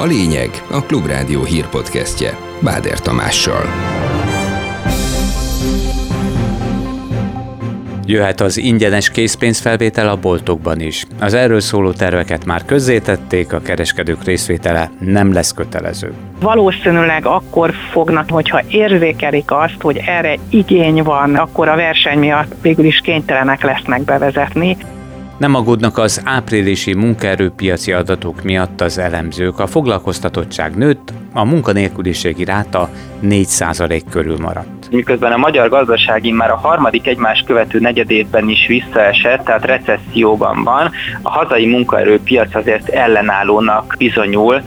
A 0.00 0.04
lényeg 0.04 0.50
a 0.70 0.82
Klubrádió 0.82 1.44
hírpodcastje 1.44 2.36
Báder 2.62 3.00
Tamással. 3.00 3.64
Jöhet 8.06 8.40
az 8.40 8.56
ingyenes 8.56 9.10
készpénzfelvétel 9.10 10.08
a 10.08 10.16
boltokban 10.16 10.80
is. 10.80 11.06
Az 11.18 11.34
erről 11.34 11.60
szóló 11.60 11.92
terveket 11.92 12.44
már 12.44 12.64
közzétették, 12.64 13.52
a 13.52 13.60
kereskedők 13.60 14.24
részvétele 14.24 14.90
nem 14.98 15.32
lesz 15.32 15.52
kötelező. 15.52 16.12
Valószínűleg 16.40 17.26
akkor 17.26 17.74
fognak, 17.90 18.30
hogyha 18.30 18.62
érzékelik 18.68 19.50
azt, 19.50 19.80
hogy 19.80 19.96
erre 20.06 20.38
igény 20.50 21.02
van, 21.02 21.34
akkor 21.34 21.68
a 21.68 21.76
verseny 21.76 22.18
miatt 22.18 22.54
végül 22.62 22.84
is 22.84 23.00
kénytelenek 23.00 23.62
lesznek 23.62 24.02
bevezetni. 24.02 24.76
Nem 25.40 25.54
aggódnak 25.54 25.98
az 25.98 26.20
áprilisi 26.24 26.94
munkaerőpiaci 26.94 27.92
adatok 27.92 28.42
miatt 28.42 28.80
az 28.80 28.98
elemzők. 28.98 29.58
A 29.58 29.66
foglalkoztatottság 29.66 30.76
nőtt, 30.76 31.12
a 31.32 31.44
munkanélküliségi 31.44 32.44
ráta 32.44 32.90
4% 33.22 34.02
körül 34.10 34.36
maradt. 34.38 34.90
Miközben 34.90 35.32
a 35.32 35.36
magyar 35.36 35.68
gazdaság 35.68 36.32
már 36.32 36.50
a 36.50 36.56
harmadik 36.56 37.06
egymás 37.06 37.44
követő 37.46 37.78
negyedévben 37.78 38.48
is 38.48 38.66
visszaesett, 38.66 39.44
tehát 39.44 39.64
recesszióban 39.64 40.64
van, 40.64 40.90
a 41.22 41.30
hazai 41.30 41.66
munkaerőpiac 41.66 42.54
azért 42.54 42.88
ellenállónak 42.88 43.94
bizonyul. 43.98 44.62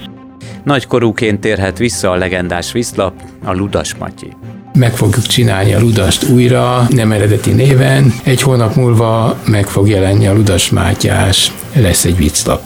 Nagykorúként 0.64 1.40
térhet 1.40 1.78
vissza 1.78 2.12
a 2.12 2.16
legendás 2.16 2.72
viszlap, 2.72 3.14
a 3.46 3.54
Ludas 3.54 3.96
Matyi 3.96 4.34
meg 4.76 4.96
fogjuk 4.96 5.26
csinálni 5.26 5.74
a 5.74 5.80
Ludast 5.80 6.30
újra, 6.30 6.88
nem 6.90 7.12
eredeti 7.12 7.52
néven. 7.52 8.14
Egy 8.24 8.42
hónap 8.42 8.76
múlva 8.76 9.40
meg 9.46 9.68
fog 9.68 9.88
jelenni 9.88 10.28
a 10.28 10.34
Ludas 10.34 10.70
Mátyás, 10.70 11.52
lesz 11.76 12.06
egy 12.06 12.18
vicclap. 12.18 12.62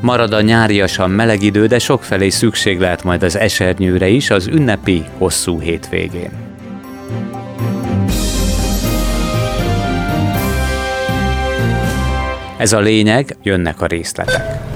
Marad 0.00 0.32
a 0.32 0.40
nyáriasan 0.40 1.10
meleg 1.10 1.42
idő, 1.42 1.66
de 1.66 1.78
sokfelé 1.78 2.28
szükség 2.28 2.78
lehet 2.78 3.04
majd 3.04 3.22
az 3.22 3.36
esernyőre 3.36 4.08
is 4.08 4.30
az 4.30 4.46
ünnepi 4.46 5.04
hosszú 5.18 5.60
hétvégén. 5.60 6.30
Ez 12.56 12.72
a 12.72 12.80
lényeg, 12.80 13.36
jönnek 13.42 13.80
a 13.80 13.86
részletek. 13.86 14.73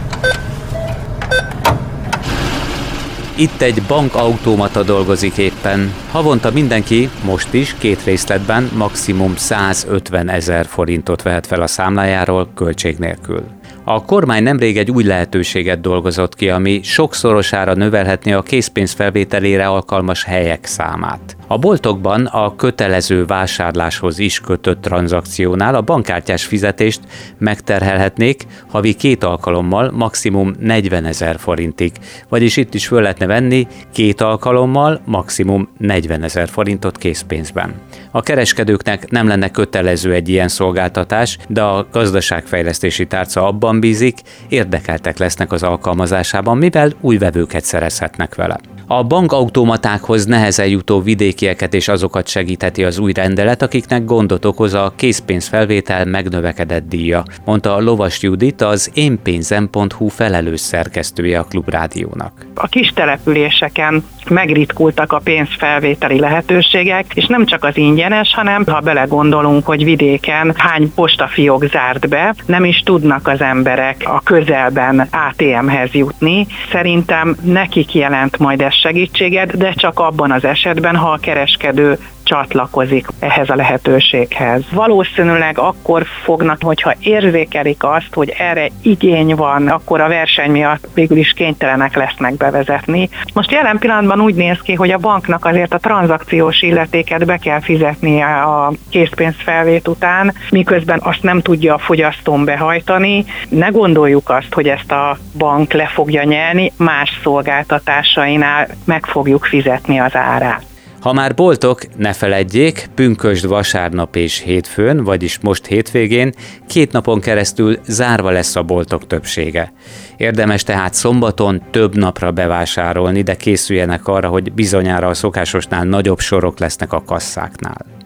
Itt 3.41 3.61
egy 3.61 3.83
bankautomata 3.89 4.83
dolgozik 4.83 5.37
éppen. 5.37 5.95
Havonta 6.11 6.51
mindenki, 6.51 7.11
most 7.25 7.53
is, 7.53 7.75
két 7.79 8.05
részletben 8.05 8.71
maximum 8.77 9.37
150 9.37 10.29
ezer 10.29 10.67
forintot 10.67 11.23
vehet 11.23 11.47
fel 11.47 11.63
a 11.63 11.67
számlájáról 11.67 12.49
költség 12.55 12.97
nélkül. 12.97 13.43
A 13.85 14.05
kormány 14.05 14.43
nemrég 14.43 14.79
egy 14.79 14.91
új 14.91 15.05
lehetőséget 15.05 15.81
dolgozott 15.81 16.35
ki, 16.35 16.49
ami 16.49 16.81
sokszorosára 16.83 17.75
növelhetné 17.75 18.33
a 18.33 18.43
készpénz 18.43 18.93
felvételére 18.93 19.67
alkalmas 19.67 20.25
helyek 20.25 20.65
számát. 20.65 21.38
A 21.51 21.59
boltokban 21.59 22.27
a 22.27 22.57
kötelező 22.57 23.25
vásárláshoz 23.25 24.19
is 24.19 24.41
kötött 24.41 24.83
tranzakciónál 24.83 25.75
a 25.75 25.81
bankkártyás 25.81 26.45
fizetést 26.45 27.01
megterhelhetnék 27.39 28.47
havi 28.71 28.95
két 28.95 29.25
alkalommal 29.25 29.91
maximum 29.91 30.55
40 30.59 31.05
ezer 31.05 31.39
forintig, 31.39 31.93
vagyis 32.29 32.57
itt 32.57 32.75
is 32.75 32.87
föl 32.87 33.03
lehetne 33.03 33.27
venni 33.27 33.67
két 33.93 34.21
alkalommal 34.21 35.01
maximum 35.05 35.69
40 35.79 36.23
ezer 36.23 36.49
forintot 36.49 36.99
készpénzben. 36.99 37.75
A 38.11 38.21
kereskedőknek 38.21 39.11
nem 39.11 39.27
lenne 39.29 39.51
kötelező 39.51 40.13
egy 40.13 40.29
ilyen 40.29 40.49
szolgáltatás, 40.49 41.39
de 41.49 41.63
a 41.63 41.87
gazdaságfejlesztési 41.93 43.07
tárca 43.07 43.47
abban 43.47 43.81
bízik, 43.81 44.19
érdekeltek 44.49 45.19
lesznek 45.19 45.53
az 45.53 45.63
alkalmazásában, 45.63 46.59
mivel 46.59 46.93
új 47.01 47.19
vevőket 47.19 47.65
szerezhetnek 47.65 48.35
vele. 48.35 48.61
A 48.91 49.05
bankautomatákhoz 49.05 50.25
nehezen 50.25 50.67
jutó 50.67 51.01
vidékieket 51.39 51.75
és 51.75 51.89
azokat 51.89 52.29
segítheti 52.29 52.85
az 52.85 52.99
új 52.99 53.13
rendelet, 53.13 53.63
akiknek 53.63 54.05
gondot 54.05 54.45
okoz 54.45 54.75
a 54.75 54.93
készpénzfelvétel 54.97 56.05
megnövekedett 56.05 56.89
díja, 56.89 57.23
mondta 57.45 57.75
a 57.75 57.81
Lovas 57.81 58.23
Judit, 58.23 58.61
az 58.61 58.91
énpénzem.hu 58.95 60.09
felelős 60.09 60.61
szerkesztője 60.61 61.39
a 61.39 61.45
Klubrádiónak. 61.45 62.33
A 62.55 62.67
kis 62.67 62.93
településeken 62.93 64.05
megritkultak 64.31 65.13
a 65.13 65.21
pénzfelvételi 65.25 66.19
lehetőségek, 66.19 67.05
és 67.15 67.27
nem 67.27 67.47
csak 67.47 67.65
az 67.65 67.77
ingyenes, 67.77 68.35
hanem 68.35 68.65
ha 68.67 68.81
belegondolunk, 68.81 69.67
hogy 69.67 69.85
vidéken 69.85 70.55
hány 70.57 70.95
postafiók 70.95 71.65
zárt 71.65 72.09
be, 72.09 72.35
nem 72.47 72.65
is 72.65 72.83
tudnak 72.85 73.29
az 73.29 73.41
emberek 73.41 73.97
a 74.05 74.21
közelben 74.25 75.09
ATM-hez 75.11 75.93
jutni. 75.93 76.47
Szerintem 76.73 77.37
nekik 77.43 77.95
jelent 77.95 78.39
majd 78.39 78.61
ez 78.61 78.75
segítséget, 78.75 79.57
de 79.57 79.73
csak 79.73 79.99
abban 79.99 80.33
az 80.33 80.45
esetben, 80.45 80.97
ha 80.97 81.11
a 81.11 81.19
kereskedő 81.19 81.99
csatlakozik 82.29 83.07
ehhez 83.19 83.51
a 83.51 83.55
lehetőséghez. 83.55 84.63
Valószínűleg 84.73 85.59
akkor 85.59 86.07
fognak, 86.25 86.59
hogyha 86.61 86.95
érzékelik 87.01 87.85
azt, 87.85 88.15
hogy 88.15 88.35
erre 88.39 88.69
igény 88.83 89.35
van, 89.35 89.69
akkor 89.69 90.01
a 90.01 90.09
verseny 90.09 90.51
miatt 90.51 90.89
végül 90.95 91.17
is 91.17 91.33
kénytelenek 91.33 91.97
lesznek 91.97 92.37
bevezetni. 92.37 93.09
Most 93.35 93.51
jelen 93.51 93.79
pillanatban 93.79 94.21
úgy 94.21 94.35
néz 94.35 94.61
ki, 94.61 94.75
hogy 94.75 94.91
a 94.91 94.99
banknak 94.99 95.45
azért 95.45 95.75
a 95.75 95.79
tranzakciós 95.79 96.63
illetéket 96.63 97.25
be 97.27 97.37
kell 97.37 97.61
fizetnie 97.61 98.27
a 98.27 98.73
készpénzfelvét 98.91 99.89
után, 99.89 100.35
miközben 100.51 101.01
azt 101.03 101.23
nem 101.23 101.41
tudja 101.41 101.75
a 101.75 101.79
fogyasztón 101.79 102.45
behajtani. 102.45 103.25
Ne 103.49 103.69
gondoljuk 103.69 104.31
azt, 104.31 104.55
hogy 104.55 104.69
ezt 104.69 104.93
a 104.93 105.19
bank 105.39 105.73
le 105.73 105.87
fogja 105.87 106.23
nyelni, 106.23 106.73
más 106.77 107.21
szolgáltatásainál 107.23 108.69
meg 108.85 109.07
fogjuk 109.07 109.45
fizetni 109.45 109.99
az 109.99 110.17
árát. 110.17 110.69
Ha 111.01 111.13
már 111.13 111.35
boltok, 111.35 111.81
ne 111.97 112.13
feledjék, 112.13 112.91
pünkösd 112.95 113.47
vasárnap 113.47 114.17
és 114.17 114.39
hétfőn, 114.39 115.05
vagyis 115.05 115.39
most 115.39 115.67
hétvégén, 115.67 116.33
két 116.67 116.93
napon 116.93 117.21
keresztül 117.21 117.79
zárva 117.87 118.31
lesz 118.31 118.57
a 118.57 118.63
boltok 118.63 119.07
többsége. 119.07 119.73
Érdemes 120.17 120.63
tehát 120.63 120.95
szombaton 120.95 121.63
több 121.71 121.97
napra 121.97 122.33
bevásárolni, 122.33 123.23
de 123.23 123.37
készüljenek 123.37 124.07
arra, 124.07 124.29
hogy 124.29 124.53
bizonyára 124.53 125.07
a 125.07 125.15
szokásosnál 125.15 125.85
nagyobb 125.85 126.19
sorok 126.19 126.59
lesznek 126.59 126.93
a 126.93 127.03
kasszáknál. 127.05 127.98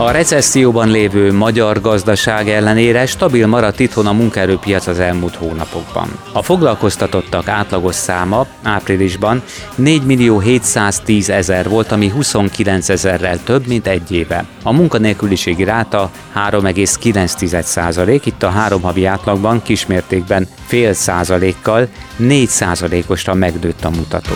A 0.00 0.10
recesszióban 0.10 0.88
lévő 0.88 1.32
magyar 1.32 1.80
gazdaság 1.80 2.48
ellenére 2.48 3.06
stabil 3.06 3.46
maradt 3.46 3.80
itthon 3.80 4.06
a 4.06 4.12
munkaerőpiac 4.12 4.86
az 4.86 4.98
elmúlt 4.98 5.34
hónapokban. 5.34 6.08
A 6.32 6.42
foglalkoztatottak 6.42 7.48
átlagos 7.48 7.94
száma 7.94 8.46
áprilisban 8.62 9.42
4 9.74 10.02
millió 10.02 10.38
710 10.38 11.30
ezer 11.30 11.68
volt, 11.68 11.92
ami 11.92 12.08
29 12.08 12.88
ezerrel 12.88 13.42
több, 13.42 13.66
mint 13.66 13.86
egy 13.86 14.12
éve. 14.12 14.44
A 14.62 14.72
munkanélküliségi 14.72 15.64
ráta 15.64 16.10
3,9 16.50 17.62
százalék, 17.62 18.26
itt 18.26 18.42
a 18.42 18.50
három 18.50 18.82
havi 18.82 19.04
átlagban 19.04 19.62
kismértékben 19.62 20.48
fél 20.66 20.92
százalékkal 20.92 21.88
4 22.16 22.48
százalékosra 22.48 23.34
megdőtt 23.34 23.84
a 23.84 23.90
mutató. 23.90 24.34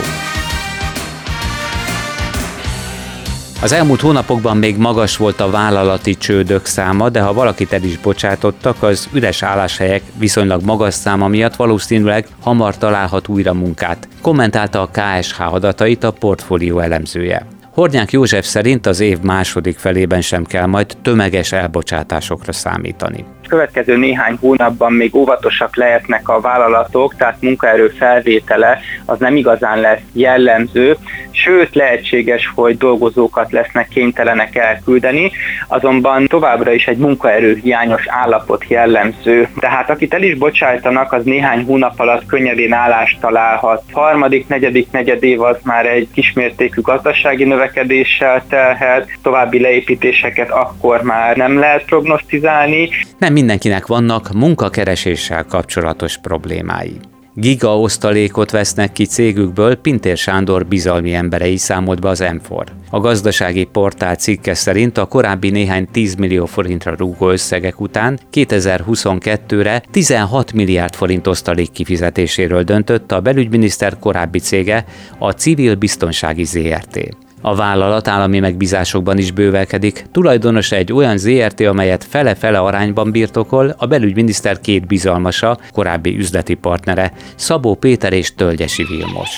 Az 3.62 3.72
elmúlt 3.72 4.00
hónapokban 4.00 4.56
még 4.56 4.76
magas 4.76 5.16
volt 5.16 5.40
a 5.40 5.50
vállalati 5.50 6.14
csődök 6.16 6.66
száma, 6.66 7.08
de 7.08 7.20
ha 7.20 7.32
valakit 7.32 7.72
el 7.72 7.82
is 7.82 7.98
bocsátottak, 7.98 8.82
az 8.82 9.08
üres 9.12 9.42
álláshelyek 9.42 10.02
viszonylag 10.18 10.64
magas 10.64 10.94
száma 10.94 11.28
miatt 11.28 11.56
valószínűleg 11.56 12.26
hamar 12.40 12.78
találhat 12.78 13.28
újra 13.28 13.52
munkát, 13.52 14.08
kommentálta 14.22 14.80
a 14.80 14.90
KSH 14.92 15.54
adatait 15.54 16.04
a 16.04 16.10
portfólió 16.10 16.78
elemzője. 16.78 17.46
Hornyák 17.74 18.12
József 18.12 18.46
szerint 18.46 18.86
az 18.86 19.00
év 19.00 19.20
második 19.20 19.78
felében 19.78 20.20
sem 20.20 20.44
kell 20.44 20.66
majd 20.66 20.96
tömeges 21.02 21.52
elbocsátásokra 21.52 22.52
számítani 22.52 23.24
következő 23.52 23.96
néhány 23.96 24.36
hónapban 24.40 24.92
még 24.92 25.14
óvatosak 25.14 25.76
lehetnek 25.76 26.28
a 26.28 26.40
vállalatok, 26.40 27.16
tehát 27.16 27.40
munkaerő 27.40 27.88
felvétele 27.88 28.80
az 29.04 29.18
nem 29.18 29.36
igazán 29.36 29.80
lesz 29.80 30.00
jellemző, 30.12 30.96
sőt 31.30 31.74
lehetséges, 31.74 32.52
hogy 32.54 32.76
dolgozókat 32.76 33.52
lesznek 33.52 33.88
kénytelenek 33.88 34.56
elküldeni, 34.56 35.32
azonban 35.68 36.26
továbbra 36.26 36.72
is 36.72 36.86
egy 36.86 36.96
munkaerő 36.96 37.60
hiányos 37.62 38.04
állapot 38.06 38.64
jellemző. 38.68 39.48
Tehát 39.58 39.90
akit 39.90 40.14
el 40.14 40.22
is 40.22 40.38
bocsájtanak, 40.38 41.12
az 41.12 41.24
néhány 41.24 41.64
hónap 41.64 42.00
alatt 42.00 42.26
könnyedén 42.26 42.72
állást 42.72 43.20
találhat. 43.20 43.82
Harmadik, 43.92 44.48
negyedik, 44.48 44.90
negyedév 44.90 45.42
az 45.42 45.56
már 45.62 45.86
egy 45.86 46.08
kismértékű 46.14 46.80
gazdasági 46.80 47.44
növekedéssel 47.44 48.44
telhet, 48.48 49.08
további 49.22 49.60
leépítéseket 49.60 50.50
akkor 50.50 51.02
már 51.02 51.36
nem 51.36 51.58
lehet 51.58 51.84
prognosztizálni. 51.84 52.88
Nem 53.18 53.36
mindenkinek 53.42 53.86
vannak 53.86 54.32
munkakereséssel 54.32 55.44
kapcsolatos 55.44 56.18
problémái. 56.18 57.00
Giga 57.34 57.80
osztalékot 57.80 58.50
vesznek 58.50 58.92
ki 58.92 59.04
cégükből, 59.04 59.74
Pintér 59.74 60.16
Sándor 60.16 60.66
bizalmi 60.66 61.14
emberei 61.14 61.56
számolt 61.56 62.00
be 62.00 62.08
az 62.08 62.22
M4. 62.24 62.66
A 62.90 63.00
gazdasági 63.00 63.64
portál 63.64 64.16
cikke 64.16 64.54
szerint 64.54 64.98
a 64.98 65.06
korábbi 65.06 65.50
néhány 65.50 65.88
10 65.92 66.14
millió 66.14 66.46
forintra 66.46 66.94
rúgó 66.96 67.28
összegek 67.30 67.80
után 67.80 68.18
2022-re 68.32 69.82
16 69.90 70.52
milliárd 70.52 70.94
forint 70.94 71.26
osztalék 71.26 71.70
kifizetéséről 71.70 72.62
döntött 72.62 73.12
a 73.12 73.20
belügyminiszter 73.20 73.98
korábbi 73.98 74.38
cége, 74.38 74.84
a 75.18 75.30
Civil 75.30 75.74
Biztonsági 75.74 76.44
ZRT. 76.44 77.16
A 77.44 77.54
vállalat 77.54 78.08
állami 78.08 78.38
megbízásokban 78.38 79.18
is 79.18 79.30
bővelkedik, 79.30 80.04
tulajdonos 80.12 80.72
egy 80.72 80.92
olyan 80.92 81.16
ZRT, 81.18 81.60
amelyet 81.60 82.04
fele-fele 82.04 82.58
arányban 82.58 83.10
birtokol, 83.10 83.74
a 83.78 83.86
belügyminiszter 83.86 84.60
két 84.60 84.86
bizalmasa, 84.86 85.58
korábbi 85.72 86.18
üzleti 86.18 86.54
partnere, 86.54 87.12
Szabó 87.34 87.74
Péter 87.74 88.12
és 88.12 88.34
Tölgyesi 88.34 88.84
Vilmos. 88.84 89.30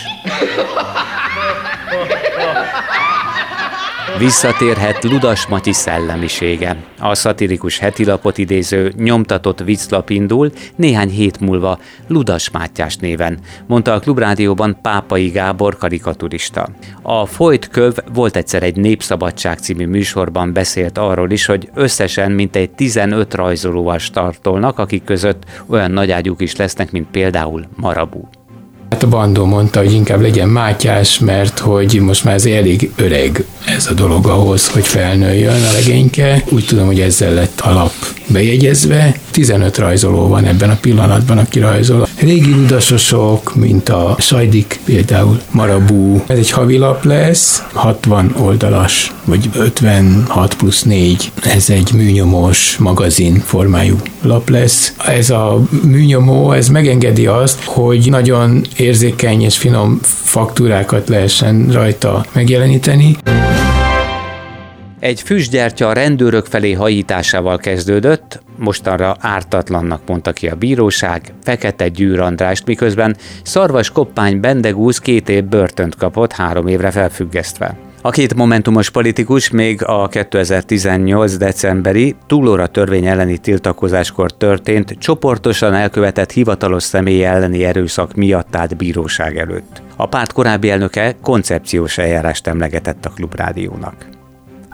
Visszatérhet 4.19 5.05
Ludas 5.05 5.47
Matyi 5.47 5.73
szellemisége. 5.73 6.77
A 6.99 7.15
szatirikus 7.15 7.79
hetilapot 7.79 8.39
idéző 8.39 8.93
nyomtatott 8.97 9.61
vicclap 9.61 10.11
indul 10.11 10.51
néhány 10.77 11.09
hét 11.09 11.41
múlva 11.41 11.79
Ludas 12.09 12.51
Mátyás 12.51 12.97
néven, 12.97 13.39
mondta 13.67 13.93
a 13.93 13.99
Klubrádióban 13.99 14.79
Pápai 14.83 15.29
Gábor 15.29 15.77
karikaturista. 15.77 16.69
A 17.03 17.27
Folyt 17.27 17.69
köv 17.69 17.95
volt 18.13 18.37
egyszer 18.37 18.63
egy 18.63 18.77
Népszabadság 18.77 19.59
című 19.59 19.87
műsorban 19.87 20.53
beszélt 20.53 20.99
arról 20.99 21.31
is, 21.31 21.47
hogy 21.47 21.71
összesen 21.75 22.33
mintegy 22.33 22.71
15 22.71 23.35
rajzolóval 23.35 23.99
startolnak, 23.99 24.79
akik 24.79 25.05
között 25.05 25.45
olyan 25.67 25.91
nagyágyúk 25.91 26.41
is 26.41 26.57
lesznek, 26.57 26.91
mint 26.91 27.11
például 27.11 27.65
Marabú. 27.77 28.29
Hát 28.95 29.03
a 29.03 29.09
bandó 29.09 29.45
mondta, 29.45 29.79
hogy 29.79 29.93
inkább 29.93 30.21
legyen 30.21 30.49
Mátyás, 30.49 31.19
mert 31.19 31.59
hogy 31.59 32.01
most 32.01 32.25
már 32.25 32.35
ez 32.35 32.47
elég 32.47 32.91
öreg 32.97 33.45
ez 33.65 33.87
a 33.87 33.93
dolog 33.93 34.27
ahhoz, 34.27 34.69
hogy 34.69 34.87
felnőjön 34.87 35.63
a 35.63 35.73
legényke. 35.73 36.43
Úgy 36.49 36.65
tudom, 36.65 36.87
hogy 36.87 37.01
ezzel 37.01 37.35
lett 37.35 37.61
a 37.61 37.73
lap 37.73 37.93
bejegyezve. 38.27 39.17
15 39.31 39.79
rajzoló 39.79 40.29
van 40.29 40.45
ebben 40.45 40.71
a 40.71 40.79
pillanatban, 40.81 41.39
aki 41.39 41.59
rajzol. 41.59 42.09
Régi 42.25 42.55
ludasosok, 42.55 43.55
mint 43.55 43.89
a 43.89 44.17
Sajdik, 44.19 44.81
például 44.85 45.41
Marabú. 45.51 46.23
Ez 46.27 46.39
egy 46.39 46.51
havilap 46.51 47.05
lesz, 47.05 47.65
60 47.73 48.35
oldalas, 48.39 49.13
vagy 49.25 49.51
56 49.55 50.55
plusz 50.55 50.83
4. 50.83 51.33
Ez 51.43 51.71
egy 51.71 51.91
műnyomós 51.95 52.77
magazin 52.77 53.43
formájú 53.45 53.97
lap 54.23 54.49
lesz. 54.49 54.95
Ez 55.07 55.31
a 55.31 55.61
műnyomó, 55.83 56.53
ez 56.53 56.69
megengedi 56.69 57.27
azt, 57.27 57.65
hogy 57.65 58.11
nagyon 58.11 58.67
érzékeny 58.77 59.43
és 59.43 59.57
finom 59.57 59.99
faktúrákat 60.03 61.09
lehessen 61.09 61.69
rajta 61.73 62.25
megjeleníteni. 62.33 63.17
Egy 65.05 65.21
füstgyertya 65.21 65.89
a 65.89 65.93
rendőrök 65.93 66.47
felé 66.47 66.73
hajításával 66.73 67.59
kezdődött, 67.59 68.43
mostanra 68.57 69.17
ártatlannak 69.21 70.01
mondta 70.07 70.33
ki 70.33 70.49
a 70.49 70.55
bíróság, 70.55 71.33
Fekete 71.43 71.89
Gyűr 71.89 72.21
Andrást, 72.21 72.67
miközben 72.67 73.17
Szarvas 73.43 73.91
Koppány 73.91 74.41
Bendegúz 74.41 74.99
két 74.99 75.29
év 75.29 75.45
börtönt 75.45 75.95
kapott, 75.95 76.33
három 76.33 76.67
évre 76.67 76.91
felfüggesztve. 76.91 77.77
A 78.03 78.11
két 78.11 78.35
momentumos 78.35 78.91
politikus 78.91 79.51
még 79.51 79.85
a 79.85 80.09
2018. 80.09 81.37
decemberi 81.37 82.15
túlóra 82.27 82.67
törvény 82.67 83.07
elleni 83.07 83.39
tiltakozáskor 83.39 84.37
történt 84.37 84.97
csoportosan 84.99 85.75
elkövetett 85.75 86.33
hivatalos 86.33 86.83
személy 86.83 87.25
elleni 87.25 87.65
erőszak 87.65 88.15
miatt 88.15 88.57
állt 88.57 88.77
bíróság 88.77 89.39
előtt. 89.39 89.83
A 89.97 90.07
párt 90.07 90.33
korábbi 90.33 90.71
elnöke 90.71 91.15
koncepciós 91.23 91.99
eljárást 91.99 92.47
emlegetett 92.47 93.07
a 93.07 93.11
klubrádiónak 93.11 94.14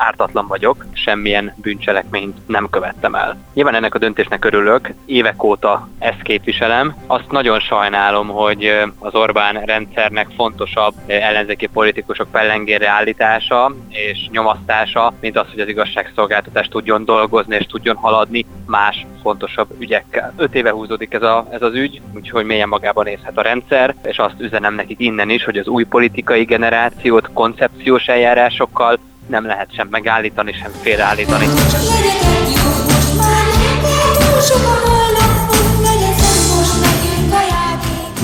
ártatlan 0.01 0.47
vagyok, 0.47 0.87
semmilyen 0.93 1.55
bűncselekményt 1.57 2.37
nem 2.47 2.69
követtem 2.71 3.15
el. 3.15 3.37
Nyilván 3.55 3.75
ennek 3.75 3.95
a 3.95 3.99
döntésnek 3.99 4.45
örülök, 4.45 4.93
évek 5.07 5.43
óta 5.43 5.89
ezt 5.99 6.23
képviselem. 6.23 6.95
Azt 7.07 7.31
nagyon 7.31 7.61
sajnálom, 7.61 8.29
hogy 8.29 8.73
az 8.99 9.15
Orbán 9.15 9.63
rendszernek 9.65 10.29
fontosabb 10.37 10.95
ellenzéki 11.07 11.67
politikusok 11.67 12.31
pellengére 12.31 12.89
állítása 12.89 13.75
és 13.89 14.29
nyomasztása, 14.31 15.13
mint 15.21 15.39
az, 15.39 15.47
hogy 15.51 15.61
az 15.61 15.69
igazságszolgáltatás 15.69 16.69
tudjon 16.69 17.05
dolgozni 17.05 17.57
és 17.57 17.67
tudjon 17.67 17.97
haladni 17.97 18.47
más 18.67 19.07
fontosabb 19.23 19.69
ügyekkel. 19.79 20.33
Öt 20.37 20.55
éve 20.55 20.71
húzódik 20.71 21.15
ez, 21.15 21.23
a, 21.23 21.47
ez 21.51 21.63
az 21.63 21.75
ügy, 21.75 22.01
úgyhogy 22.15 22.45
mélyen 22.45 22.69
magában 22.69 23.05
nézhet 23.05 23.39
a 23.39 23.43
rendszer, 23.43 23.95
és 24.03 24.19
azt 24.19 24.35
üzenem 24.39 24.75
nekik 24.75 25.01
innen 25.01 25.31
is, 25.31 25.45
hogy 25.45 25.57
az 25.57 25.67
új 25.67 25.85
politikai 25.85 26.45
generációt 26.45 27.31
koncepciós 27.33 28.07
eljárásokkal 28.07 28.99
nem 29.31 29.47
lehet 29.47 29.75
sem 29.75 29.89
megállítani, 29.91 30.53
sem 30.53 30.71
félreállítani. 30.81 31.47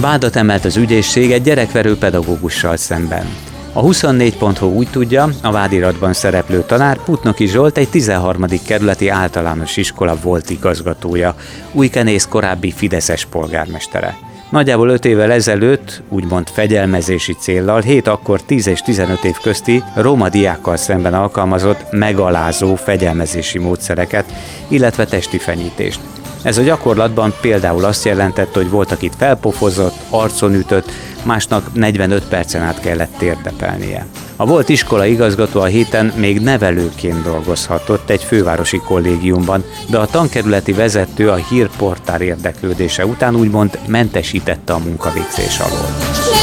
Vádat 0.00 0.37
emelt 0.37 0.64
az 0.64 0.76
ügyészség 0.76 1.32
egy 1.32 1.43
gyerekverő 1.43 1.97
pedagógussal 1.99 2.76
szemben. 2.76 3.26
A 3.73 3.82
24.hu 3.82 4.75
úgy 4.75 4.88
tudja, 4.91 5.29
a 5.43 5.50
vádiratban 5.50 6.12
szereplő 6.12 6.62
tanár 6.62 6.97
Putnoki 6.97 7.47
Zsolt 7.47 7.76
egy 7.76 7.88
13. 7.88 8.44
kerületi 8.67 9.09
általános 9.09 9.76
iskola 9.76 10.17
volt 10.23 10.50
igazgatója, 10.50 11.35
Újkenész 11.73 12.26
korábbi 12.26 12.73
Fideszes 12.73 13.25
polgármestere. 13.25 14.17
Nagyjából 14.51 14.89
5 14.89 15.05
évvel 15.05 15.33
ezelőtt, 15.33 16.03
úgymond 16.09 16.49
fegyelmezési 16.49 17.33
céllal, 17.33 17.81
7 17.81 18.07
akkor 18.07 18.43
10 18.43 18.67
és 18.67 18.81
15 18.81 19.25
év 19.25 19.37
közti 19.43 19.83
roma 19.95 20.29
diákkal 20.29 20.77
szemben 20.77 21.15
alkalmazott 21.15 21.91
megalázó 21.91 22.75
fegyelmezési 22.75 23.59
módszereket, 23.59 24.33
illetve 24.69 25.05
testi 25.05 25.39
fenyítést. 25.39 26.01
Ez 26.47 26.59
a 26.59 26.63
gyakorlatban 26.63 27.35
például 27.41 27.85
azt 27.85 28.05
jelentette, 28.05 28.59
hogy 28.59 28.71
volt, 28.71 28.93
akit 28.93 29.15
felpofozott, 29.19 29.95
arcon 30.11 30.55
ütött, 30.55 30.91
másnak 31.23 31.75
45 31.75 32.25
percen 32.29 32.63
át 32.63 32.81
kellett 32.81 33.15
térdepelnie. 33.19 34.07
A 34.37 34.47
volt 34.47 34.69
iskola 34.69 35.05
igazgató 35.05 35.61
a 35.61 35.65
héten 35.65 36.13
még 36.17 36.41
nevelőként 36.41 37.23
dolgozhatott 37.23 38.11
egy 38.11 38.23
fővárosi 38.23 38.79
kollégiumban, 38.79 39.65
de 39.91 39.99
a 39.99 40.07
tankerületi 40.07 40.73
vezető 40.73 41.31
a 41.31 41.35
hírportár 41.35 42.21
érdeklődése 42.21 43.07
után 43.07 43.37
úgymond 43.37 43.79
mentesítette 43.87 44.73
a 44.73 44.79
munkavégzés 44.79 45.59
alól. 45.59 46.36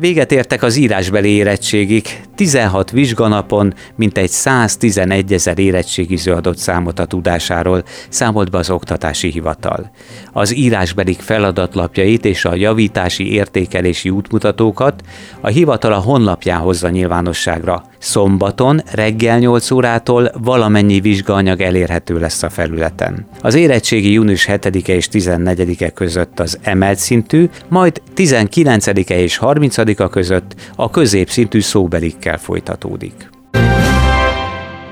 Véget 0.00 0.32
értek 0.32 0.62
az 0.62 0.76
írásbeli 0.76 1.28
érettségig. 1.28 2.20
16 2.34 2.90
vizsganapon 2.90 3.74
mintegy 3.96 4.28
111 4.28 5.32
ezer 5.32 5.58
érettségiző 5.58 6.32
adott 6.32 6.56
számot 6.56 6.98
a 6.98 7.04
tudásáról, 7.04 7.82
számolt 8.08 8.50
be 8.50 8.58
az 8.58 8.70
Oktatási 8.70 9.30
Hivatal. 9.30 9.90
Az 10.32 10.56
írásbelik 10.56 11.20
feladatlapjait 11.20 12.24
és 12.24 12.44
a 12.44 12.54
javítási 12.54 13.32
értékelési 13.32 14.10
útmutatókat 14.10 15.02
a 15.40 15.48
hivatal 15.48 15.92
a 15.92 15.98
honlapján 15.98 16.60
hozza 16.60 16.88
nyilvánosságra. 16.88 17.84
Szombaton 17.98 18.82
reggel 18.92 19.38
8 19.38 19.70
órától 19.70 20.30
valamennyi 20.42 21.00
vizsgaanyag 21.00 21.60
elérhető 21.60 22.18
lesz 22.18 22.42
a 22.42 22.50
felületen. 22.50 23.26
Az 23.40 23.54
érettségi 23.54 24.12
június 24.12 24.46
7-e 24.50 24.92
és 24.92 25.08
14-e 25.12 25.90
között 25.90 26.40
az 26.40 26.58
emelt 26.62 26.98
szintű, 26.98 27.48
majd 27.68 28.02
19-e 28.16 29.18
és 29.18 29.36
30 29.36 29.78
a 29.96 30.08
között 30.08 30.54
a 30.76 30.90
középszintű 30.90 31.60
szóbelikkel 31.60 32.38
folytatódik. 32.38 33.30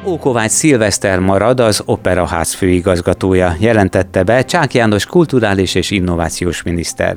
Ókovács 0.07 0.51
Szilveszter 0.51 1.19
marad 1.19 1.61
az 1.61 1.83
Operaház 1.85 2.55
főigazgatója, 2.55 3.57
jelentette 3.59 4.23
be 4.23 4.45
Csák 4.45 4.75
János 4.75 5.07
kulturális 5.07 5.75
és 5.75 5.91
innovációs 5.91 6.63
miniszter. 6.63 7.17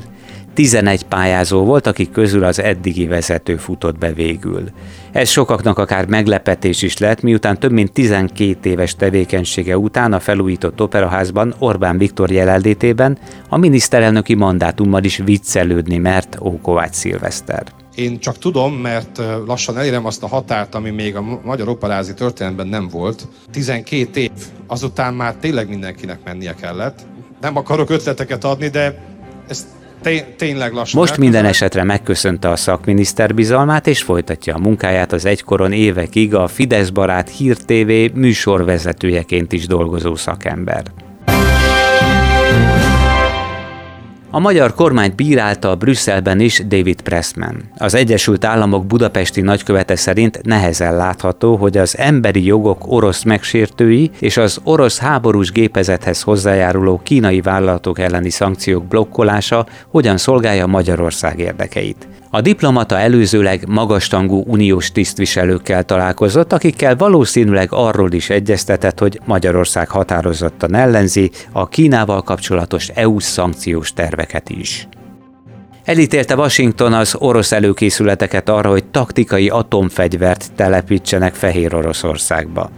11 0.53 1.03
pályázó 1.03 1.63
volt, 1.63 1.87
akik 1.87 2.11
közül 2.11 2.43
az 2.43 2.61
eddigi 2.61 3.07
vezető 3.07 3.57
futott 3.57 3.97
be 3.97 4.13
végül. 4.13 4.63
Ez 5.11 5.29
sokaknak 5.29 5.77
akár 5.77 6.07
meglepetés 6.07 6.81
is 6.81 6.97
lett, 6.97 7.21
miután 7.21 7.59
több 7.59 7.71
mint 7.71 7.91
12 7.91 8.69
éves 8.69 8.95
tevékenysége 8.95 9.77
után 9.77 10.13
a 10.13 10.19
felújított 10.19 10.81
operaházban 10.81 11.55
Orbán 11.59 11.97
Viktor 11.97 12.31
jelenlétében 12.31 13.17
a 13.49 13.57
miniszterelnöki 13.57 14.33
mandátummal 14.33 15.03
is 15.03 15.17
viccelődni 15.17 15.97
mert 15.97 16.37
Ókovács 16.41 16.93
Szilveszter. 16.93 17.63
Én 17.95 18.19
csak 18.19 18.37
tudom, 18.37 18.73
mert 18.73 19.21
lassan 19.45 19.77
elérem 19.77 20.05
azt 20.05 20.23
a 20.23 20.27
határt, 20.27 20.75
ami 20.75 20.89
még 20.89 21.15
a 21.15 21.39
magyar 21.43 21.67
operázi 21.67 22.13
történetben 22.13 22.67
nem 22.67 22.87
volt. 22.87 23.27
12 23.51 24.19
év, 24.19 24.29
azután 24.67 25.13
már 25.13 25.35
tényleg 25.35 25.69
mindenkinek 25.69 26.19
mennie 26.23 26.55
kellett. 26.55 26.99
Nem 27.41 27.57
akarok 27.57 27.89
ötleteket 27.89 28.43
adni, 28.43 28.67
de 28.67 29.03
ezt 29.47 29.67
tényleg 30.37 30.73
lassan. 30.73 30.99
Most 30.99 31.17
minden 31.17 31.45
esetre 31.45 31.83
megköszönte 31.83 32.49
a 32.49 32.55
szakminiszter 32.55 33.33
bizalmát, 33.33 33.87
és 33.87 34.01
folytatja 34.01 34.55
a 34.55 34.59
munkáját 34.59 35.11
az 35.11 35.25
egykoron 35.25 35.71
évekig 35.71 36.35
a 36.35 36.47
Fidesz 36.47 36.89
barát 36.89 37.29
Hír 37.29 37.57
TV 37.57 38.17
műsorvezetőjeként 38.17 39.51
is 39.51 39.67
dolgozó 39.67 40.15
szakember. 40.15 40.83
A 44.31 44.39
magyar 44.39 44.73
kormányt 44.73 45.15
bírálta 45.15 45.69
a 45.69 45.75
Brüsszelben 45.75 46.39
is 46.39 46.63
David 46.67 47.01
Pressman. 47.01 47.63
Az 47.77 47.93
Egyesült 47.93 48.45
Államok 48.45 48.85
budapesti 48.85 49.41
nagykövete 49.41 49.95
szerint 49.95 50.39
nehezen 50.43 50.95
látható, 50.95 51.55
hogy 51.55 51.77
az 51.77 51.97
emberi 51.97 52.45
jogok 52.45 52.91
orosz 52.91 53.23
megsértői 53.23 54.11
és 54.19 54.37
az 54.37 54.59
orosz 54.63 54.99
háborús 54.99 55.51
gépezethez 55.51 56.21
hozzájáruló 56.21 56.99
kínai 57.03 57.41
vállalatok 57.41 57.99
elleni 57.99 58.29
szankciók 58.29 58.85
blokkolása 58.85 59.65
hogyan 59.87 60.17
szolgálja 60.17 60.67
Magyarország 60.67 61.39
érdekeit. 61.39 62.07
A 62.31 62.41
diplomata 62.41 62.99
előzőleg 62.99 63.67
magastangú 63.67 64.43
uniós 64.47 64.91
tisztviselőkkel 64.91 65.83
találkozott, 65.83 66.53
akikkel 66.53 66.95
valószínűleg 66.95 67.67
arról 67.71 68.11
is 68.11 68.29
egyeztetett, 68.29 68.99
hogy 68.99 69.19
Magyarország 69.25 69.89
határozottan 69.89 70.75
ellenzi 70.75 71.31
a 71.51 71.67
Kínával 71.67 72.21
kapcsolatos 72.21 72.87
EU 72.87 73.19
szankciós 73.19 73.93
terveket 73.93 74.49
is. 74.49 74.87
Elítélte 75.83 76.35
Washington 76.35 76.93
az 76.93 77.15
orosz 77.15 77.51
előkészületeket 77.51 78.49
arra, 78.49 78.69
hogy 78.69 78.85
taktikai 78.85 79.49
atomfegyvert 79.49 80.51
telepítsenek 80.55 81.33
Fehér 81.33 81.75
Oroszországba. 81.75 82.71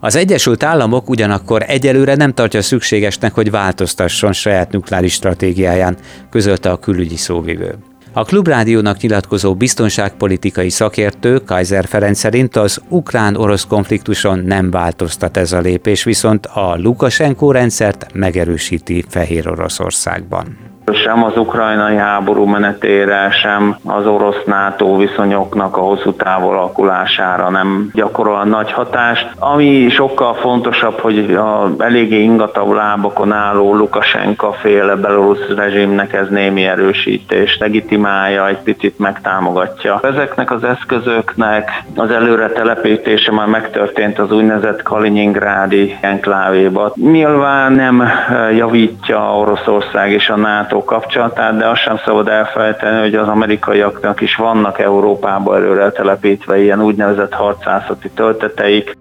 Az 0.00 0.16
Egyesült 0.16 0.62
Államok 0.62 1.08
ugyanakkor 1.08 1.64
egyelőre 1.66 2.14
nem 2.14 2.34
tartja 2.34 2.62
szükségesnek, 2.62 3.34
hogy 3.34 3.50
változtasson 3.50 4.32
saját 4.32 4.72
nukleáris 4.72 5.12
stratégiáján, 5.12 5.96
közölte 6.30 6.70
a 6.70 6.78
külügyi 6.78 7.16
szóvivő. 7.16 7.74
A 8.12 8.24
Klubrádiónak 8.24 9.00
nyilatkozó 9.00 9.54
biztonságpolitikai 9.54 10.70
szakértő 10.70 11.38
Kaiser 11.38 11.86
Ferenc 11.86 12.18
szerint 12.18 12.56
az 12.56 12.80
ukrán-orosz 12.88 13.64
konfliktuson 13.64 14.38
nem 14.38 14.70
változtat 14.70 15.36
ez 15.36 15.52
a 15.52 15.60
lépés, 15.60 16.04
viszont 16.04 16.46
a 16.46 16.76
Lukashenko 16.76 17.50
rendszert 17.50 18.12
megerősíti 18.12 19.04
Fehér 19.08 19.48
Oroszországban 19.48 20.69
sem 20.94 21.24
az 21.24 21.36
ukrajnai 21.36 21.96
háború 21.96 22.44
menetére, 22.44 23.30
sem 23.30 23.76
az 23.84 24.06
orosz-NATO 24.06 24.96
viszonyoknak 24.96 25.76
a 25.76 25.80
hosszú 25.80 26.12
távol 26.12 26.58
alakulására 26.58 27.50
nem 27.50 27.90
gyakorol 27.94 28.44
nagy 28.44 28.72
hatást. 28.72 29.30
Ami 29.38 29.88
sokkal 29.88 30.34
fontosabb, 30.34 30.98
hogy 30.98 31.34
a 31.34 31.70
eléggé 31.78 32.22
ingatag 32.22 32.72
lábakon 32.72 33.32
álló 33.32 33.74
Lukasenka 33.74 34.52
féle 34.52 34.94
belorusz 34.94 35.48
rezsimnek 35.56 36.12
ez 36.12 36.28
némi 36.28 36.64
erősítés 36.64 37.58
legitimálja, 37.58 38.48
egy 38.48 38.58
picit 38.58 38.98
megtámogatja. 38.98 40.00
Ezeknek 40.02 40.50
az 40.50 40.64
eszközöknek 40.64 41.82
az 41.96 42.10
előre 42.10 42.48
telepítése 42.48 43.32
már 43.32 43.46
megtörtént 43.46 44.18
az 44.18 44.32
úgynevezett 44.32 44.82
Kaliningrádi 44.82 45.96
enklávéba. 46.00 46.92
Nyilván 46.96 47.72
nem 47.72 48.08
javítja 48.56 49.36
Oroszország 49.36 50.10
és 50.10 50.28
a 50.28 50.36
NATO 50.36 50.79
kapcsolatát, 50.84 51.56
de 51.56 51.68
azt 51.68 51.80
sem 51.80 52.00
szabad 52.04 52.28
elfelejteni, 52.28 53.00
hogy 53.00 53.14
az 53.14 53.28
amerikaiaknak 53.28 54.20
is 54.20 54.36
vannak 54.36 54.78
Európába 54.78 55.56
előre 55.56 55.90
telepítve 55.90 56.62
ilyen 56.62 56.82
úgynevezett 56.82 57.32
harcászati 57.32 58.10
tölteteik. 58.10 58.96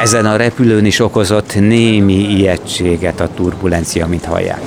Ezen 0.00 0.26
a 0.26 0.36
repülőn 0.36 0.84
is 0.84 1.00
okozott 1.00 1.54
némi 1.54 2.12
ijegységet 2.12 3.20
a 3.20 3.28
turbulencia, 3.34 4.06
mint 4.06 4.24
hallják. 4.24 4.60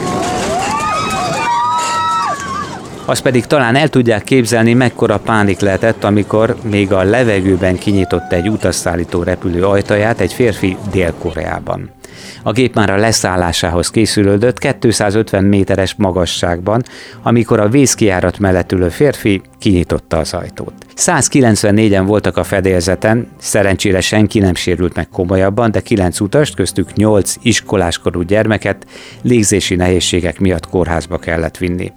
Azt 3.06 3.22
pedig 3.22 3.46
talán 3.46 3.76
el 3.76 3.88
tudják 3.88 4.24
képzelni, 4.24 4.74
mekkora 4.74 5.20
pánik 5.20 5.60
lehetett, 5.60 6.04
amikor 6.04 6.56
még 6.64 6.92
a 6.92 7.04
levegőben 7.04 7.78
kinyitott 7.78 8.32
egy 8.32 8.50
utasszállító 8.50 9.24
repülő 9.24 9.64
ajtaját 9.64 10.20
egy 10.20 10.34
férfi 10.34 10.78
Dél-Koreában. 10.92 11.97
A 12.44 12.52
gép 12.52 12.76
már 12.76 12.90
a 12.90 12.98
leszállásához 12.98 13.90
készülődött 13.90 14.60
250 14.60 15.44
méteres 15.44 15.96
magasságban, 15.96 16.84
amikor 17.24 17.60
a 17.60 17.70
vészkiárat 17.70 18.40
mellett 18.40 18.72
ülő 18.72 18.90
férfi 18.90 19.42
kinyitotta 19.60 20.18
az 20.18 20.34
ajtót. 20.34 20.74
194-en 20.96 22.04
voltak 22.06 22.38
a 22.38 22.44
fedélzeten, 22.44 23.28
szerencsére 23.40 24.02
senki 24.02 24.40
nem 24.40 24.56
sérült 24.56 24.96
meg 24.96 25.10
komolyabban, 25.10 25.72
de 25.72 25.80
9 25.80 26.20
utast, 26.20 26.56
köztük 26.56 26.94
8 26.94 27.36
iskoláskorú 27.42 28.22
gyermeket 28.22 28.86
légzési 29.22 29.76
nehézségek 29.76 30.40
miatt 30.40 30.70
kórházba 30.70 31.18
kellett 31.18 31.58
vinni. 31.58 31.92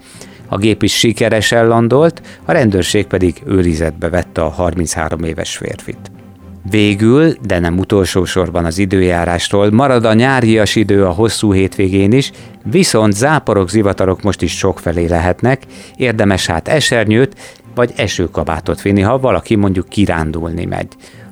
A 0.48 0.56
gép 0.56 0.82
is 0.82 0.98
sikeresen 0.98 1.66
landolt, 1.66 2.22
a 2.44 2.52
rendőrség 2.52 3.06
pedig 3.06 3.42
őrizetbe 3.46 4.08
vette 4.08 4.42
a 4.42 4.48
33 4.48 5.24
éves 5.24 5.56
férfit. 5.56 6.19
Végül, 6.62 7.34
de 7.46 7.58
nem 7.58 7.78
utolsó 7.78 8.24
sorban 8.24 8.64
az 8.64 8.78
időjárásról, 8.78 9.70
marad 9.70 10.04
a 10.04 10.14
nyárias 10.14 10.76
idő 10.76 11.04
a 11.04 11.10
hosszú 11.10 11.52
hétvégén 11.52 12.12
is, 12.12 12.30
viszont 12.64 13.12
záporok, 13.12 13.70
zivatarok 13.70 14.22
most 14.22 14.42
is 14.42 14.56
sokfelé 14.56 15.06
lehetnek, 15.06 15.62
érdemes 15.96 16.46
hát 16.46 16.68
esernyőt 16.68 17.60
vagy 17.74 17.92
esőkabátot 17.96 18.82
vinni, 18.82 19.00
ha 19.00 19.18
valaki 19.18 19.54
mondjuk 19.54 19.88
kirándulni 19.88 20.64
megy. 20.64 20.88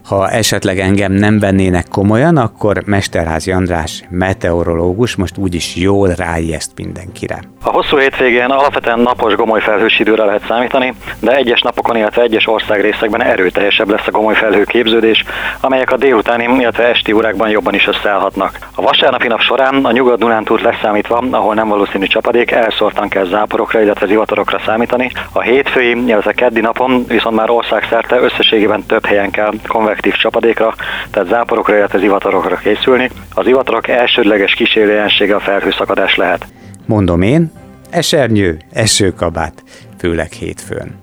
Ha 0.08 0.28
esetleg 0.28 0.78
engem 0.78 1.12
nem 1.12 1.38
vennének 1.38 1.88
komolyan, 1.90 2.36
akkor 2.36 2.82
Mesterházi 2.86 3.52
András, 3.52 4.04
meteorológus 4.08 5.16
most 5.16 5.36
úgyis 5.36 5.76
jól 5.76 6.08
ráijeszt 6.08 6.72
mindenkire. 6.76 7.38
A 7.62 7.70
hosszú 7.70 7.96
hétvégén 7.96 8.44
alapvetően 8.44 9.00
napos 9.00 9.34
gomoly 9.34 9.60
felhős 9.60 9.98
időre 10.00 10.24
lehet 10.24 10.44
számítani, 10.48 10.94
de 11.20 11.36
egyes 11.36 11.60
napokon, 11.60 11.96
illetve 11.96 12.22
egyes 12.22 12.46
országrészekben 12.46 13.22
erőteljesebb 13.22 13.88
lesz 13.88 14.06
a 14.06 14.10
gomoly 14.10 14.34
felhőképződés, 14.34 15.24
amelyek 15.60 15.92
a 15.92 15.96
délutáni, 15.96 16.44
illetve 16.58 16.84
esti 16.84 17.12
órákban 17.12 17.48
jobban 17.48 17.74
is 17.74 17.86
összeállhatnak. 17.86 18.58
A 18.74 18.82
vasárnapi 18.82 19.26
nap 19.26 19.40
során 19.40 19.84
a 19.84 19.92
nyugat-dunántúlt 19.92 20.62
leszámítva, 20.62 21.24
ahol 21.30 21.54
nem 21.54 21.68
valószínű 21.68 22.06
csapadék, 22.06 22.50
elszórtan 22.50 23.08
kell 23.08 23.24
záporokra, 23.24 23.80
illetve 23.80 24.06
zivatarokra 24.06 24.60
számítani. 24.66 25.10
A 25.32 25.40
hétfői, 25.40 26.06
illetve 26.06 26.32
keddi 26.32 26.60
napon 26.60 27.04
viszont 27.06 27.36
már 27.36 27.50
országszerte 27.50 28.20
összességében 28.20 28.86
több 28.86 29.06
helyen 29.06 29.30
kell 29.30 29.52
konvex 29.66 29.98
effektív 29.99 30.21
csapadékra, 30.21 30.75
tehát 31.11 31.28
záporokra, 31.28 31.76
illetve 31.76 31.99
zivatarokra 31.99 32.57
készülni. 32.57 33.11
Az 33.35 33.45
zivatarok 33.45 33.88
elsődleges 33.88 34.55
kísérőjelensége 34.55 35.35
a 35.35 35.40
felhőszakadás 35.40 36.17
lehet. 36.17 36.47
Mondom 36.87 37.23
én, 37.23 37.52
esernyő, 37.90 38.59
esőkabát, 38.73 39.62
főleg 39.99 40.33
hétfőn. 40.33 40.99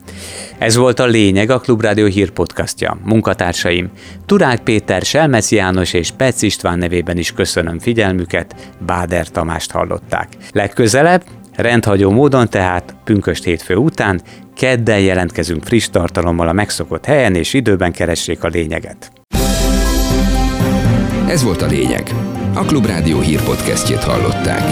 Ez 0.57 0.75
volt 0.75 0.99
a 0.99 1.05
lényeg 1.05 1.49
a 1.49 1.59
Klubrádió 1.59 2.05
hírpodcastja. 2.05 2.97
Munkatársaim, 3.03 3.91
Turák 4.25 4.59
Péter, 4.59 5.01
Selmec 5.01 5.51
János 5.51 5.93
és 5.93 6.11
Pec 6.17 6.41
István 6.41 6.77
nevében 6.77 7.17
is 7.17 7.31
köszönöm 7.31 7.79
figyelmüket, 7.79 8.55
Báder 8.85 9.27
Tamást 9.27 9.71
hallották. 9.71 10.27
Legközelebb, 10.51 11.23
rendhagyó 11.55 12.11
módon 12.11 12.49
tehát, 12.49 12.95
pünköst 13.03 13.43
hétfő 13.43 13.75
után 13.75 14.21
Kedden 14.55 14.99
jelentkezünk 14.99 15.63
friss 15.63 15.89
tartalommal 15.89 16.47
a 16.47 16.53
megszokott 16.53 17.05
helyen, 17.05 17.35
és 17.35 17.53
időben 17.53 17.91
keressék 17.91 18.43
a 18.43 18.47
lényeget. 18.47 19.11
Ez 21.27 21.43
volt 21.43 21.61
a 21.61 21.65
lényeg. 21.65 22.13
A 22.53 22.65
Klubrádió 22.65 23.19
hírpodcastjét 23.19 24.03
hallották. 24.03 24.63